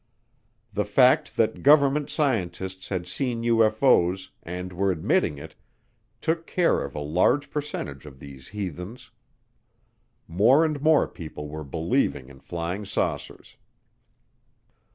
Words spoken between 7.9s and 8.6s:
of these